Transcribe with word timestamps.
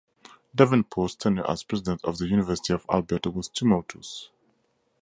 Davenport's 0.55 1.13
tenure 1.13 1.47
as 1.47 1.63
President 1.63 2.03
of 2.03 2.17
the 2.17 2.25
University 2.27 2.73
of 2.73 2.87
Alberta 2.91 3.29
was 3.29 3.47
tumultuous. 3.49 4.31